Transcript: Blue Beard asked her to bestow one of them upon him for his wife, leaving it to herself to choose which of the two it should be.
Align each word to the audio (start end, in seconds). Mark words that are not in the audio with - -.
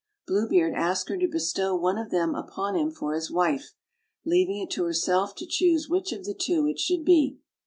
Blue 0.25 0.49
Beard 0.49 0.73
asked 0.73 1.09
her 1.09 1.17
to 1.19 1.27
bestow 1.27 1.75
one 1.75 1.99
of 1.99 2.09
them 2.09 2.33
upon 2.33 2.75
him 2.75 2.89
for 2.89 3.13
his 3.13 3.29
wife, 3.29 3.75
leaving 4.25 4.57
it 4.57 4.71
to 4.71 4.85
herself 4.85 5.35
to 5.35 5.45
choose 5.45 5.89
which 5.89 6.11
of 6.11 6.25
the 6.25 6.33
two 6.33 6.65
it 6.65 6.79
should 6.79 7.05
be. 7.05 7.37